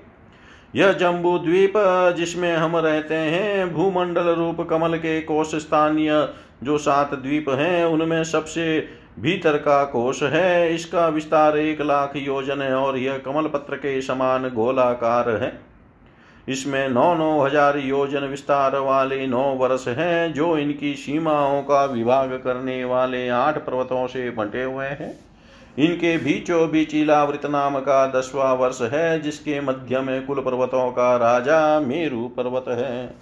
यह 0.74 0.92
जम्बू 0.92 1.36
द्वीप 1.38 1.72
जिसमें 2.16 2.54
हम 2.54 2.76
रहते 2.76 3.14
हैं, 3.14 3.72
भूमंडल 3.74 4.28
रूप 4.28 4.60
कमल 4.60 4.96
के 4.96 5.20
कोश 5.22 5.54
स्थानीय 5.54 6.28
जो 6.62 6.78
सात 6.78 7.14
द्वीप 7.14 7.48
हैं, 7.50 7.84
उनमें 7.84 8.22
सबसे 8.24 8.88
भीतर 9.18 9.56
का 9.56 9.82
कोश 9.84 10.22
है। 10.22 10.74
इसका 10.74 11.06
विस्तार 11.08 11.58
एक 11.58 11.80
लाख 11.82 12.16
योजन 12.16 12.62
है 12.62 12.74
और 12.74 12.98
यह 12.98 13.18
कमल 13.18 13.46
पत्र 13.48 13.76
के 13.76 14.00
समान 14.02 14.48
गोलाकार 14.48 15.30
है। 15.42 15.52
इसमें 16.48 16.88
नौ 16.88 17.14
नौ 17.14 17.40
हज़ार 17.40 17.78
योजन 17.78 18.24
विस्तार 18.26 18.76
वाले 18.76 19.26
नौ 19.26 19.42
वर्ष 19.54 19.86
हैं, 19.88 20.32
जो 20.32 20.56
इनकी 20.58 20.94
सीमाओं 20.94 21.62
का 21.62 21.84
विभाग 21.84 22.32
करने 22.44 22.84
वाले 22.84 23.28
आठ 23.28 23.58
पर्वतों 23.58 24.06
से 24.06 24.30
बंटे 24.30 24.62
हुए 24.62 24.86
हैं। 24.86 25.12
इनके 25.78 26.16
बीचों 26.16 26.70
बीच 26.70 26.94
इलावृत 26.94 27.46
नाम 27.46 27.78
का 27.78 28.06
दसवा 28.06 28.52
वर्ष 28.52 28.82
है, 28.82 29.20
जिसके 29.20 29.60
मध्य 29.60 30.00
में 30.00 30.26
कुल 30.26 30.40
पर्वतों 30.40 30.90
का 30.90 31.16
राजा 31.16 31.80
मेरु 31.80 32.28
पर्वत 32.28 32.64
है। 32.68 33.14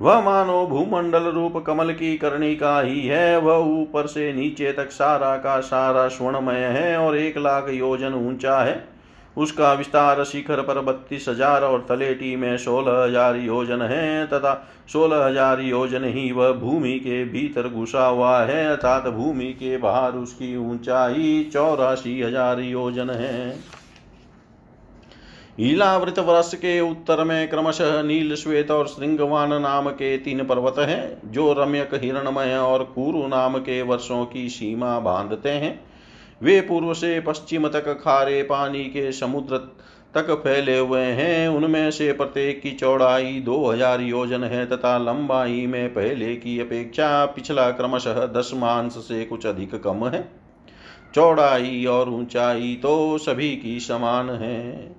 वह 0.00 0.20
मानो 0.20 0.66
भूमंडल 0.66 1.22
रूप 1.22 1.64
कमल 1.66 1.92
की 1.92 2.16
करणी 2.16 2.56
का 2.56 2.80
ही 2.80 3.06
है, 3.06 3.38
वह 3.38 3.56
ऊपर 3.56 4.06
से 4.06 4.32
नीचे 4.32 4.72
तक 4.72 4.90
सारा 4.90 5.36
का 5.36 5.60
सारा 5.60 6.08
स्वर्णमय 6.08 6.58
है 6.58 6.96
और 6.96 7.16
एक 7.16 7.38
लाख 7.38 7.68
योजन 7.68 8.14
ऊँचा 8.14 8.58
है। 8.58 8.91
उसका 9.36 9.72
विस्तार 9.72 10.22
शिखर 10.24 10.60
पर 10.62 10.80
बत्तीस 10.80 11.28
हज़ार 11.28 11.62
और 11.62 11.84
तलेटी 11.88 12.34
में 12.36 12.56
सोलह 12.58 13.02
हज़ार 13.02 13.36
योजन 13.36 13.82
है, 13.82 14.26
तथा 14.26 14.54
सोलह 14.88 15.24
हज़ार 15.26 15.60
योजन 15.60 16.04
ही 16.06 16.30
वह 16.32 16.52
भूमि 16.52 16.98
के 16.98 17.24
भीतर 17.24 17.68
घुसा 17.68 18.06
हुआ 18.06 18.38
है, 18.38 18.66
अर्थात 18.66 19.06
भूमि 19.08 19.52
के 19.52 19.76
बाहर 19.76 20.12
उसकी 20.14 20.56
ऊंचाई 20.58 21.50
चौरासी 21.52 22.20
हज़ार 22.22 22.60
योजन 22.60 23.10
है। 23.10 23.54
ईलावृत 25.60 26.18
वर्ष 26.18 26.54
के 26.54 26.78
उत्तर 26.80 27.22
में 27.24 27.48
क्रमशः 27.48 28.02
नील 28.02 28.34
श्वेत 28.34 28.70
और 28.70 28.86
श्रृंगवान 28.86 29.52
नाम 29.62 29.88
के 29.90 30.16
तीन 30.18 30.44
पर्वत 30.44 30.78
हैं, 30.78 31.32
जो 31.32 31.52
रम्यक 31.52 31.94
हिरणमय 31.94 32.56
और 32.56 32.84
कुरु 32.94 33.26
नाम 33.28 33.58
के 33.58 33.80
वर्षों 33.82 34.24
की 34.26 34.48
सीमा 34.48 34.98
बांधते 34.98 35.50
हैं। 35.50 35.74
वे 36.42 36.60
पूर्व 36.60 36.92
से 36.94 37.18
पश्चिम 37.20 37.68
तक 37.68 37.88
खारे 38.00 38.42
पानी 38.42 38.84
के 38.84 39.10
समुद्र 39.12 39.58
तक 40.14 40.30
फैले 40.44 40.78
हुए 40.78 41.00
हैं। 41.00 41.48
उनमें 41.48 41.90
से 41.90 42.12
प्रत्येक 42.12 42.60
की 42.62 42.70
चौड़ाई 42.70 43.40
दो 43.40 43.64
हज़ार 43.66 44.00
योजन 44.00 44.44
है 44.44 44.64
तथा 44.66 44.96
लंबाई 44.98 45.66
में 45.66 45.88
पहले 45.88 46.34
की 46.36 46.58
अपेक्षा 46.60 47.24
पिछला 47.26 47.70
क्रमशः 47.70 48.26
दस 48.26 48.50
मांस 48.54 48.96
से 48.98 49.24
कुछ 49.24 49.46
अधिक 49.46 49.74
कम 49.74 50.06
है। 50.06 50.28
चौड़ाई 51.14 51.84
और 51.84 52.10
ऊंचाई 52.10 52.78
तो 52.82 53.18
सभी 53.18 53.54
की 53.56 53.78
समान 53.80 54.30
है। 54.30 54.94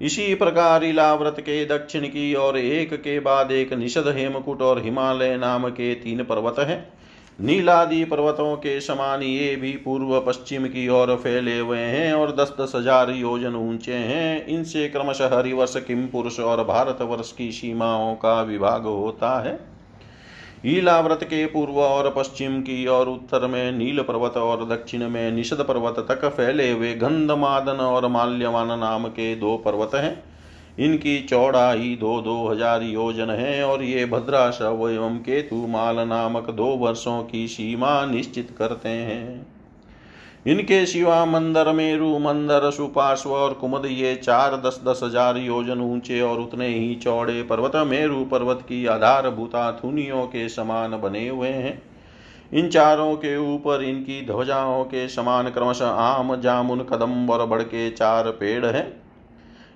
इसी 0.00 0.34
प्रकार 0.34 0.84
इलाव्रत 0.84 1.36
के 1.40 1.64
दक्षिण 1.64 2.06
की 2.06 2.34
और 2.34 2.58
एक 2.58 2.94
के 2.94 3.20
बाद 3.20 3.52
एक 3.52 3.72
निषद 3.72 4.14
हेमकुट 4.16 4.62
और 4.62 4.82
हिमालय 4.82 5.36
नाम 5.36 5.68
के 5.68 5.94
तीन 5.94 6.22
पर्वत 6.24 6.58
हैं। 6.58 6.93
नीलादि 7.38 8.04
पर्वतों 8.04 8.54
के 8.56 8.80
समान 8.80 9.22
ये 9.22 9.54
भी 9.56 9.70
पूर्व 9.76 10.18
पश्चिम 10.20 10.66
की 10.66 10.86
ओर 10.88 11.14
फैले 11.16 11.58
हुए 11.58 11.78
हैं 11.78 12.12
और 12.12 12.34
दस 12.36 12.52
दस 12.60 12.72
हज़ार 12.74 13.10
योजन 13.10 13.54
ऊँचे 13.56 13.92
हैं। 13.92 14.46
इनसे 14.46 14.88
क्रमशः 14.88 15.36
हरिवर्ष 15.36 15.76
किम 15.76 16.06
पुरुष 16.06 16.38
और 16.40 16.62
भारतवर्ष 16.64 17.32
की 17.32 17.50
सीमाओं 17.52 18.14
का 18.14 18.40
विभाग 18.42 18.84
होता 18.84 19.38
है। 19.42 19.58
ईलाव्रत 20.66 21.24
के 21.24 21.44
पूर्व 21.46 21.80
और 21.80 22.12
पश्चिम 22.16 22.60
की 22.60 22.84
और 22.86 23.08
उत्तर 23.08 23.46
में 23.46 23.72
नील 23.72 24.00
पर्वत 24.02 24.36
और 24.36 24.64
दक्षिण 24.68 25.08
में 25.08 25.30
निषद 25.32 25.64
पर्वत 25.68 25.98
तक 26.08 26.24
फैले 26.26 26.70
हुए 26.70 26.94
गंधमादन 26.94 27.80
और 27.82 28.06
माल्यवान 28.08 28.78
नाम 28.78 29.08
के 29.08 29.34
दो 29.36 29.56
पर्वत 29.56 29.94
हैं। 29.94 30.22
इनकी 30.78 31.20
चौड़ाई 31.20 31.96
दो 32.00 32.20
दो 32.20 32.36
हज़ार 32.48 32.82
योजन 32.82 33.30
है 33.30 33.62
और 33.64 33.82
ये 33.82 34.04
भद्राशव 34.06 34.88
एवं 34.90 35.18
केतु 35.18 35.56
माल 35.66 36.00
नामक 36.08 36.50
दो 36.50 36.66
वर्षों 36.76 37.22
की 37.22 37.46
सीमा 37.48 38.04
निश्चित 38.06 38.54
करते 38.58 38.88
हैं। 38.88 39.46
इनके 40.46 40.84
शिवा 40.86 41.24
मंदर, 41.24 41.72
मेरु 41.72 42.18
मंदर, 42.18 42.70
सुपार्श्व 42.70 43.30
और 43.30 43.52
कुमद, 43.52 43.86
ये 43.86 44.14
चार 44.14 44.56
दस 44.56 44.80
दस 44.88 45.00
हज़ार 45.04 45.36
योजन 45.36 45.80
ऊँचे 45.80 46.20
और 46.20 46.40
उतने 46.40 46.68
ही 46.68 46.94
चौड़े 46.94 47.42
पर्वत, 47.42 47.76
मेरु 47.86 48.24
पर्वत 48.24 48.58
की 48.62 48.84
आधारभूता 48.86 49.70
थुनियों 49.74 50.26
के 50.26 50.48
समान 50.48 51.00
बने 51.00 51.28
हुए 51.28 51.48
हैं। 51.48 51.80
इन 52.52 52.68
चारों 52.68 53.14
के 53.16 53.36
ऊपर 53.54 53.82
इनकी 53.82 54.20
ध्वजाओं 54.26 54.84
के 54.84 55.08
समान 55.08 55.50
क्रमशः 55.50 55.86
आम, 55.86 56.34
जामुन 56.40 56.80
कदम 56.82 57.30
और 57.30 57.46
बड़ 57.46 57.62
के 57.62 57.90
चार 57.90 58.30
पेड़ 58.30 58.64
हैं। 58.66 59.03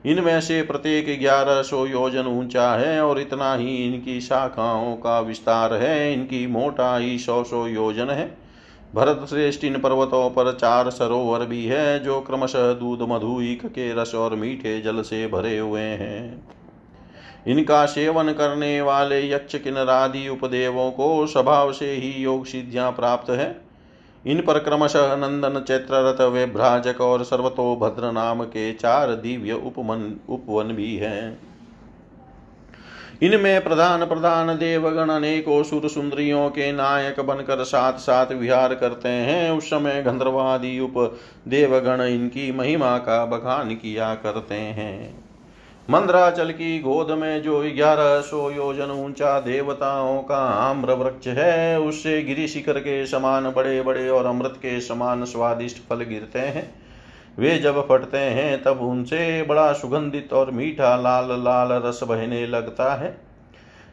इनमें 0.06 0.40
से 0.40 0.62
प्रत्येक 0.62 1.20
ग्यारह 1.20 1.62
सौ 1.62 1.86
योजन 1.86 2.26
ऊँचा 2.26 2.72
है 2.72 3.04
और 3.04 3.20
इतना 3.20 3.54
ही 3.54 3.76
इनकी 3.76 4.20
शाखाओं 4.20 4.96
का 4.96 5.20
विस्तार 5.20 5.74
है। 5.74 6.12
इनकी 6.12 6.46
मोटाई 6.46 7.18
सौ 7.18 7.44
सौ 7.44 7.66
योजन 7.66 8.10
है। 8.10 8.38
भरत 8.94 9.26
श्रेष्ठ 9.30 9.64
इन 9.64 9.78
पर्वतों 9.78 10.30
पर 10.30 10.52
चार 10.52 10.90
सरोवर 10.90 11.44
भी 11.46 11.64
है, 11.64 11.98
जो 11.98 12.20
क्रमशः 12.20 12.72
दूध, 12.72 13.02
मधु, 13.02 13.40
ईख 13.42 13.66
के 13.66 13.94
रस 13.94 14.14
और 14.14 14.34
मीठे 14.34 14.80
जल 14.80 15.02
से 15.02 15.26
भरे 15.26 15.58
हुए 15.58 15.80
हैं। 15.80 16.48
इनका 17.46 17.86
सेवन 17.86 18.32
करने 18.32 18.80
वाले 18.80 19.30
यक्ष 19.32 19.54
किन्नरादि 19.54 20.28
उपदेवों 20.28 20.90
को 20.90 21.26
स्वभाव 21.26 21.72
से 21.72 21.92
ही 21.92 22.22
योग 22.22 22.46
सिद्धियाँ 22.46 22.92
प्राप्त 22.92 23.30
है। 23.30 23.67
इन 24.26 24.40
पर 24.40 24.58
क्रमशः 24.58 25.16
नंदन 25.16 25.60
चैत्ररथ 25.60 26.20
वे 26.20 26.46
भ्राजक 26.46 27.00
और 27.00 27.24
सर्वतोभद्र 27.24 28.12
नाम 28.12 28.44
के 28.44 28.72
चार 28.72 29.14
दिव्य 29.14 29.52
उपमन 29.52 30.16
उपवन 30.28 30.64
भी 30.64 30.96
हैं। 30.96 31.38
इनमें 33.22 33.64
प्रधान 33.64 34.06
प्रधान 34.06 34.56
देवगण 34.56 35.08
अनेकों 35.08 35.62
सुर 35.62 35.88
सुंदरियों 35.88 36.50
के 36.50 36.72
नायक 36.72 37.20
बनकर 37.20 37.64
साथ 37.64 37.92
साथ 37.92 38.32
विहार 38.32 38.74
करते 38.74 39.08
हैं। 39.08 39.50
उस 39.50 39.64
समय 39.66 40.02
गंधर्वादि 40.02 40.78
उप 40.80 41.18
देवगण 41.48 42.02
इनकी 42.02 42.52
महिमा 42.52 42.98
का 42.98 43.24
बखान 43.26 43.74
किया 43.74 44.14
करते 44.14 44.54
हैं। 44.54 45.27
मंद्राचल 45.90 46.50
की 46.50 46.78
गोद 46.78 47.10
में 47.10 47.42
जो 47.42 47.60
ग्यारह 47.60 48.20
सौ 48.20 48.50
योजन 48.50 48.90
ऊँचा 48.90 49.40
देवताओं 49.40 50.18
का 50.22 50.36
आम्र 50.36 50.92
वृक्ष 50.92 51.26
है, 51.26 51.80
उससे 51.80 52.22
गिरी 52.22 52.48
शिखर 52.48 52.78
के 52.78 53.06
समान 53.06 53.50
बड़े 53.50 53.80
बड़े 53.82 54.08
और 54.08 54.26
अमृत 54.26 54.54
के 54.56 54.80
समान 54.80 55.24
स्वादिष्ट 55.24 55.76
फल 55.88 56.02
गिरते 56.02 56.38
हैं। 56.38 56.70
वे 57.38 57.58
जब 57.58 57.80
फटते 57.88 58.18
हैं, 58.18 58.62
तब 58.62 58.80
उनसे 58.80 59.42
बड़ा 59.42 59.72
सुगंधित 59.72 60.32
और 60.32 60.50
मीठा 60.50 60.96
लाल 60.96 61.28
लाल 61.44 61.72
रस 61.72 62.00
बहने 62.02 62.46
लगता 62.46 62.94
है। 62.94 63.16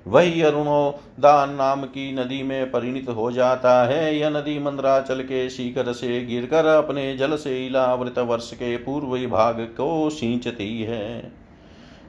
वही 0.08 0.42
अरुणोदान 0.42 1.50
नाम 1.50 1.84
की 1.84 2.12
नदी 2.16 2.44
में 2.44 2.72
परिणित 2.72 3.10
हो 3.10 3.32
जाता 3.32 3.84
है। 3.86 4.16
यह 4.18 4.30
नदी 4.30 4.60
मंद्राचल 4.60 5.22
के 5.22 5.50
शिखर 5.50 5.94
से 5.94 6.26
गिरकर 6.26 6.66
अपने 6.66 7.18
जल 7.18 7.36
से 7.36 7.66
इलावृत 7.66 8.20
वर्ष 8.20 8.52
के 8.54 8.78
पूर्वी 8.78 9.28
भाग 9.28 9.62
को 9.78 10.10
सींचती 10.10 10.84
है। 10.84 11.45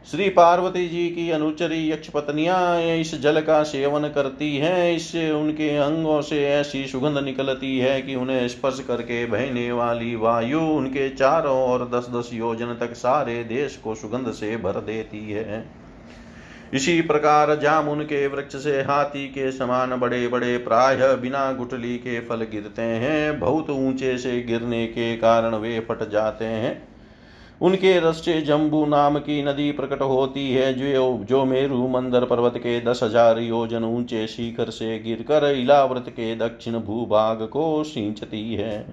श्री 0.06 0.28
पार्वती 0.28 0.86
जी 0.88 1.08
की 1.08 1.30
अनुचरी 1.30 1.90
यक्ष 1.90 2.08
पत्नियाँ 2.08 2.80
इस 2.80 3.14
जल 3.20 3.40
का 3.40 3.62
सेवन 3.62 4.08
करती 4.08 4.56
हैं 4.56 4.92
इससे 4.96 5.30
उनके 5.30 5.68
अंगों 5.76 6.20
से 6.22 6.44
ऐसी 6.48 6.86
सुगंध 6.86 7.18
निकलती 7.18 7.78
है 7.78 8.00
कि 8.02 8.14
उन्हें 8.14 8.46
स्पर्श 8.48 8.78
करके 8.88 9.24
बहने 9.26 9.72
वाली 9.72 10.14
वायु 10.16 10.60
उनके 10.60 11.08
चारों 11.08 11.56
और 11.62 11.88
दस 11.90 12.08
दस 12.10 12.30
योजन 12.34 12.76
तक 12.80 12.94
सारे 12.94 13.42
देश 13.44 13.76
को 13.76 13.94
सुगंध 13.94 14.32
से 14.32 14.56
भर 14.56 14.80
देती 14.82 15.30
है। 15.32 15.64
इसी 16.74 17.00
प्रकार 17.02 17.56
जामुन 17.56 18.02
के 18.02 18.26
वृक्ष 18.26 18.56
से 18.56 18.80
हाथी 18.82 19.26
के 19.28 19.52
समान 19.52 19.96
बड़े 19.96 20.26
बड़े 20.28 20.56
प्राय 20.58 21.14
बिना 21.16 21.50
गुटली 21.52 21.96
के 21.98 22.20
फल 22.20 22.46
गिरते 22.52 22.82
हैं, 22.82 23.38
बहुत 23.40 23.70
ऊँचे 23.70 24.18
से 24.18 24.40
गिरने 24.42 24.86
के 24.86 25.16
कारण 25.16 25.54
वे 25.54 25.80
फट 25.80 26.10
जाते 26.10 26.44
हैं। 26.44 26.95
उनके 27.60 27.98
रस 28.00 28.24
से 28.24 28.40
जम्बू 28.42 28.84
नाम 28.86 29.18
की 29.18 29.42
नदी 29.42 29.70
प्रकट 29.72 30.02
होती 30.02 30.50
है, 30.50 30.72
जो 30.74 31.24
जो 31.24 31.44
मेरु 31.44 31.86
मंदर 31.88 32.24
पर्वत 32.24 32.56
के 32.56 32.80
दस 32.80 33.00
हज़ार 33.02 33.38
योजन 33.38 33.84
ऊँचे 33.84 34.26
शिखर 34.26 34.70
से 34.70 34.98
गिरकर 34.98 35.50
इलाव्रत 35.50 36.08
के 36.10 36.34
दक्षिण 36.36 36.78
भूभाग 36.80 37.42
को 37.42 37.82
सींचती 37.84 38.54
है। 38.54 38.86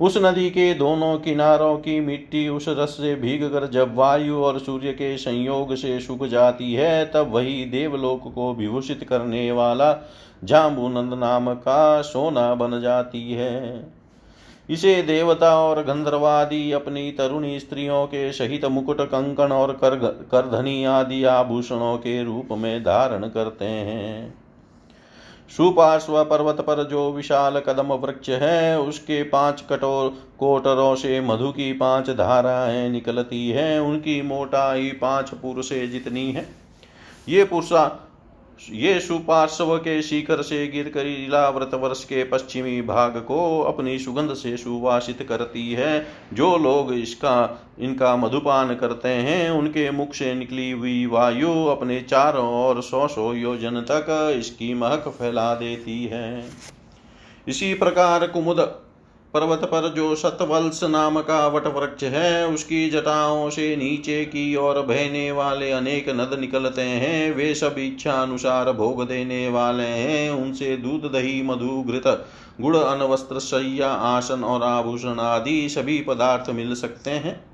उस 0.00 0.16
नदी 0.16 0.48
के 0.50 0.72
दोनों 0.74 1.16
किनारों 1.18 1.76
की 1.78 2.00
मिट्टी 2.00 2.48
उस 2.48 2.64
रस 2.68 2.90
से 2.90 3.14
भीग 3.14 3.42
कर 3.44 3.66
जब 3.70 3.94
वायु 3.94 4.36
और 4.36 4.58
सूर्य 4.58 4.92
के 4.92 5.16
संयोग 5.18 5.74
से 5.74 5.98
सूख 6.00 6.24
जाती 6.26 6.72
है, 6.74 7.04
तब 7.06 7.30
वही 7.32 7.64
देवलोक 7.64 8.32
को 8.34 8.52
विभूषित 8.54 9.04
करने 9.04 9.50
वाला 9.52 9.92
जाम्बूनंद 10.44 11.14
नाम 11.14 11.54
का 11.54 12.00
सोना 12.02 12.54
बन 12.54 12.80
जाती 12.80 13.32
है। 13.32 14.01
इसे 14.70 15.02
देवता 15.02 15.56
और 15.56 15.82
गंधर्वादि 15.82 16.72
अपनी 16.72 17.12
तरुणी 17.12 17.60
स्त्रियों 17.60 18.06
के 18.06 18.32
सहित 18.32 18.64
मुकुट, 18.64 19.00
कंकण 19.00 19.52
और 19.52 19.72
कर 19.72 19.96
करधनी 20.32 20.84
आदि 20.84 21.24
आभूषणों 21.24 21.96
के 21.98 22.24
रूप 22.24 22.48
में 22.52 22.82
धारण 22.82 23.28
करते 23.28 23.64
हैं। 23.64 24.34
सुपार्श्व 25.56 26.24
पर्वत 26.24 26.60
पर 26.60 26.84
जो 26.84 27.12
विशाल 27.12 27.60
कदम 27.60 27.92
वृक्ष 27.92 28.28
है, 28.28 28.80
उसके 28.80 29.22
पाँच 29.22 29.64
कटोर, 29.70 30.10
कोटरों 30.38 30.94
से 30.94 31.20
मधु 31.20 31.50
की 31.50 31.72
पाँच 31.72 32.10
धाराएँ 32.10 32.88
निकलती 32.90 33.48
हैं। 33.50 33.80
उनकी 33.80 34.22
मोटाई 34.22 34.90
पाँच 34.90 35.30
पुरुषे 35.30 35.86
जितनी 35.86 36.32
है। 36.32 36.48
ये 37.28 37.44
पुरुषा 37.44 38.08
ये 38.70 39.00
सुपार्श्व 39.00 39.76
के 39.76 40.02
शिखर 40.02 40.42
से 40.42 40.66
गिर 40.66 40.88
कर 40.88 41.06
इलाव्रत 41.06 41.74
वर्ष 41.74 42.04
के 42.04 42.24
पश्चिमी 42.24 42.82
भाग 42.82 43.16
को 43.16 43.60
अपनी 43.60 43.98
सुगंध 43.98 44.34
से 44.34 44.56
सुवासित 44.56 45.22
करती 45.28 45.72
है। 45.72 46.06
जो 46.32 46.56
लोग 46.56 46.92
इसका, 46.92 47.62
इनका 47.78 48.16
मधुपान 48.16 48.74
करते 48.74 49.08
हैं, 49.08 49.50
उनके 49.50 49.90
मुख 49.90 50.14
से 50.14 50.34
निकली 50.34 50.70
हुई 50.70 51.06
वायु 51.06 51.66
अपने 51.66 52.00
चारों 52.00 52.46
ओर 52.64 52.82
सौ 52.82 53.06
सौ 53.08 53.32
योजन 53.32 53.80
तक 53.80 54.34
इसकी 54.38 54.74
महक 54.74 55.08
फैला 55.08 55.54
देती 55.54 56.04
है। 56.04 56.44
इसी 57.48 57.74
प्रकार 57.74 58.26
कुमुद 58.26 58.60
पर्वत 59.34 59.60
पर 59.64 59.88
जो 59.96 60.14
सतवल्स 60.14 60.84
नाम 60.84 61.20
का 61.20 61.46
वट 61.46 61.66
वृक्ष 61.66 62.02
है, 62.04 62.48
उसकी 62.48 62.90
जटाओं 62.90 63.50
से 63.50 63.76
नीचे 63.76 64.24
की 64.24 64.56
ओर 64.56 64.80
बहने 64.80 65.32
वाले 65.32 65.70
अनेक 65.70 66.08
नद 66.08 66.36
निकलते 66.40 66.82
हैं। 66.82 67.34
वे 67.34 67.54
सब 67.54 67.74
इच्छा 67.78 68.12
अनुसार 68.12 68.72
भोग 68.72 69.08
देने 69.08 69.48
वाले 69.48 69.84
हैं। 69.84 70.30
उनसे 70.30 70.76
दूध, 70.76 71.12
दही, 71.12 71.42
मधु, 71.42 71.84
घृत, 71.88 72.26
गुड़ 72.60 72.76
अनवस्त्र 72.76 73.38
शैया, 73.38 73.88
आसन 73.88 74.44
और 74.44 74.62
आभूषण 74.62 75.20
आदि 75.20 75.68
सभी 75.68 76.00
पदार्थ 76.00 76.50
मिल 76.50 76.74
सकते 76.74 77.10
हैं। 77.10 77.44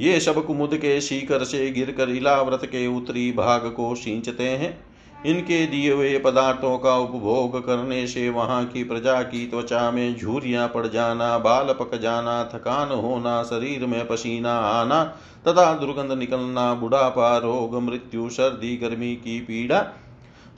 ये 0.00 0.20
सब 0.20 0.46
कुमुद 0.46 0.76
के 0.76 1.00
शिखर 1.00 1.44
से 1.44 1.70
गिरकर 1.70 2.10
इलाव्रत 2.10 2.64
के 2.64 2.86
उत्तरी 2.96 3.32
भाग 3.32 3.60
को 3.60 3.94
सींचते 3.94 4.42
हैं। 4.42 4.91
इनके 5.26 5.66
दिए 5.66 5.92
हुए 5.92 6.18
पदार्थों 6.18 6.78
का 6.78 6.96
उपभोग 6.96 7.58
करने 7.66 8.06
से 8.06 8.28
वहाँ 8.30 8.64
की 8.64 8.82
प्रजा 8.84 9.22
की 9.22 9.46
त्वचा 9.46 9.90
में 9.90 10.16
झूरियाँ 10.16 10.68
पड़ 10.68 10.86
जाना, 10.86 11.38
बाल 11.38 11.72
पक 11.72 11.96
जाना, 12.00 12.42
थकान 12.44 12.88
होना, 12.88 13.42
शरीर 13.42 13.86
में 13.86 14.06
पसीना 14.08 14.58
आना, 14.58 15.04
तथा 15.48 15.72
दुर्गंध 15.74 16.18
निकलना, 16.18 16.72
बुढ़ापा, 16.74 17.36
रोग, 17.38 17.82
मृत्यु, 17.82 18.28
सर्दी, 18.28 18.76
गर्मी 18.76 19.14
की 19.16 19.40
पीड़ा, 19.40 19.86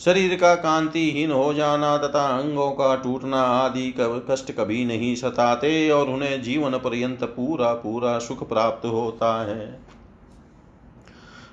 शरीर 0.00 0.34
का 0.36 0.54
कांतिहीन 0.54 1.30
हो 1.30 1.52
जाना, 1.54 1.96
तथा 1.98 2.26
अंगों 2.38 2.70
का 2.70 2.94
टूटना 2.96 3.42
आदि 3.42 3.94
कष्ट 4.00 4.52
कभी 4.52 4.84
नहीं 4.84 5.14
सताते 5.14 5.90
और 5.90 6.08
उन्हें 6.08 6.42
जीवन 6.42 6.78
पर्यंत 6.78 7.24
पूरा 7.24 7.72
पूरा 7.74 8.18
सुख 8.18 8.48
प्राप्त 8.48 8.86
होता 8.86 9.40
है। 9.46 9.93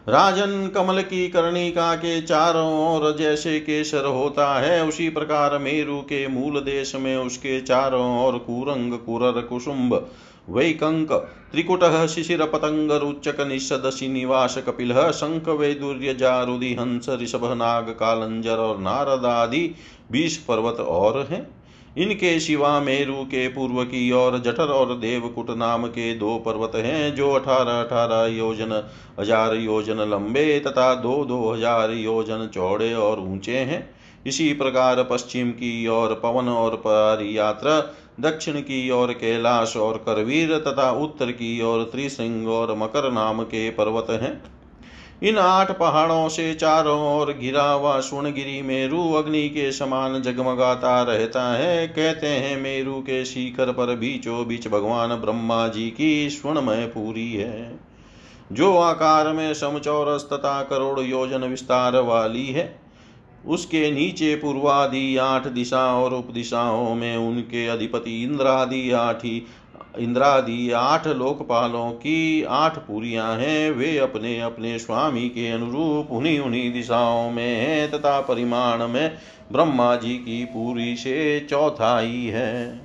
राजन 0.09 0.71
कमल 0.75 1.01
की 1.01 1.27
कर्णिका 1.27 1.95
के 1.95 2.21
चारों 2.21 2.69
ओर 2.87 3.15
जैसे 3.17 3.59
केसर 3.59 4.05
होता 4.05 4.59
है, 4.59 4.83
उसी 4.85 5.09
प्रकार 5.09 5.57
मेरु 5.57 5.99
के 6.01 6.27
मूल 6.27 6.59
देश 6.59 6.95
में 6.95 7.15
उसके 7.17 7.61
चारों 7.61 8.25
ओर 8.25 8.37
कुरंग, 8.37 8.93
कुरर, 8.93 9.41
कुसुम्ब, 9.41 9.93
वैकंक, 10.49 11.11
त्रिकुट, 11.51 12.07
शिशिर, 12.07 12.45
पतंग, 12.45 12.91
रुचक 12.91 13.41
निषदशी 13.41 14.07
निवास 14.07 14.57
कपिल, 14.57 14.93
शंख, 15.11 15.49
वैदुर्य, 15.49 16.13
जारुदि, 16.13 16.73
हंस, 16.73 17.09
ऋषभ, 17.09 17.45
नाग, 17.45 17.89
कालंजर 17.89 18.57
और 18.57 18.79
नारद 18.79 19.25
आदि 19.25 19.75
बीस 20.11 20.37
पर्वत 20.37 20.79
और 20.79 21.27
हैं। 21.31 21.60
इनके 21.97 22.39
शिवा 22.39 22.79
मेरु 22.79 23.23
के 23.25 23.47
पूर्व 23.47 23.83
की 23.83 24.11
ओर 24.11 24.37
जठर 24.37 24.69
और 24.71 24.93
देवकुट 24.97 25.49
नाम 25.49 25.87
के 25.87 26.13
दो 26.15 26.37
पर्वत 26.37 26.75
हैं, 26.75 27.15
जो 27.15 27.31
अठारह 27.31 27.79
अठारह 27.81 28.25
योजन, 28.27 28.71
हज़ार 29.19 29.55
योजन 29.55 29.99
लंबे 30.11 30.59
तथा 30.59 30.93
दो 30.95 31.23
दो 31.25 31.51
हज़ार 31.51 31.91
योजन 31.91 32.47
चौड़े 32.53 32.93
और 32.93 33.19
ऊँचे 33.21 33.57
हैं। 33.57 33.89
इसी 34.25 34.51
प्रकार 34.53 35.03
पश्चिम 35.03 35.51
की 35.51 35.87
ओर 35.87 36.13
पवन 36.13 36.49
और 36.49 36.75
पारी 36.77 37.37
यात्रा, 37.37 37.79
दक्षिण 38.19 38.59
की 38.61 38.89
ओर 38.91 39.13
कैलाश 39.13 39.75
और 39.77 39.97
करवीर 39.97 40.57
तथा 40.57 40.89
उत्तर 41.01 41.31
की 41.31 41.61
ओर 41.61 41.83
त्रिसिंग 41.83 42.47
और 42.49 42.75
मकर 42.77 43.11
नाम 43.11 43.43
के 43.43 43.69
पर्वत 43.69 44.07
हैं। 44.11 44.33
इन 45.23 45.37
आठ 45.37 45.71
पहाड़ों 45.71 46.29
से 46.29 46.53
चारों 46.53 47.17
ओर 47.17 47.33
घिरा 47.33 47.71
हुआ 47.71 47.99
स्वर्णगिरी 47.99 48.61
मेरु 48.61 49.13
अग्नि 49.13 49.49
के 49.49 49.71
समान 49.71 50.21
जगमगाता 50.21 51.01
रहता 51.01 51.53
है। 51.53 51.87
कहते 51.87 52.27
हैं, 52.27 52.61
मेरु 52.61 52.93
के 52.93 53.25
शिखर 53.25 53.71
पर 53.71 53.95
बीचों 53.95 54.47
बीच 54.47 54.67
भगवान 54.67 55.09
ब्रह्मा 55.09 55.67
जी 55.67 55.89
की 55.89 56.29
स्वर्णमय 56.29 56.85
पूरी 56.85 57.33
है। 57.33 57.79
जो 58.51 58.77
आकार 58.77 59.27
में 59.27 59.53
समचौरस 59.53 60.27
तथा 60.33 60.61
करोड़ 60.63 60.99
योजन 60.99 61.43
विस्तार 61.43 61.95
वाली 61.95 62.47
है, 62.47 62.81
उसके 63.47 63.91
नीचे 63.91 64.35
पूर्वादि 64.35 65.17
आठ 65.17 65.47
दिशा 65.47 65.93
और 65.93 66.13
उपदिशाओं 66.13 66.95
में 66.95 67.17
उनके 67.17 67.67
अधिपति 67.67 68.23
इंद्रादि 68.23 68.91
आठ 68.91 69.25
ही 69.25 69.43
इंद्रादि 69.99 70.71
आठ 70.71 71.07
लोकपालों 71.07 71.91
की 71.91 72.43
आठ 72.43 72.77
पुरियाँ 72.77 73.37
हैं। 73.37 73.71
वे 73.71 73.97
अपने 73.97 74.41
अपने 74.41 74.79
स्वामी 74.79 75.29
के 75.29 75.51
अनुरूप 75.51 76.07
उन्हीं 76.11 76.39
उन्हीं 76.39 76.73
दिशाओं 76.73 77.31
में 77.31 77.55
हैं 77.55 77.91
तथा 77.91 78.21
परिमाण 78.21 78.87
में 78.87 79.17
ब्रह्मा 79.51 79.95
जी 79.95 80.17
की 80.17 80.45
पूरी 80.45 80.95
से 80.95 81.47
चौथाई 81.49 82.25
है। 82.25 82.81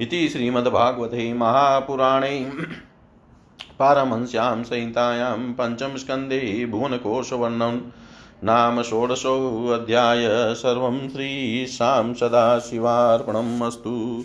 इति 0.00 0.28
श्रीमद्भागवते 0.28 1.34
महापुराणे 1.34 2.52
पारमहंस्यां 3.78 4.62
संहितायां 4.62 5.52
पञ्चमस्कन्धे 5.52 6.66
भुवनकोशवर्णन् 6.66 7.80
नाम 8.44 8.82
सर्वं 8.82 11.08
श्रीशां 11.08 12.14
सदाशिवार्पणम् 12.14 13.62
अस्तु। 13.62 14.24